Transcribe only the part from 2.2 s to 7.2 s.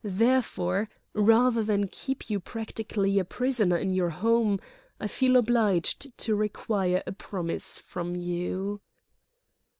you practically a prisoner in your home, I feel obliged to require a